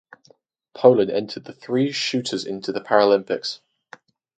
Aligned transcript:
Poland 0.73 1.11
entered 1.11 1.47
three 1.61 1.91
shooters 1.91 2.43
into 2.43 2.71
the 2.71 2.81
Paralympics. 2.81 3.59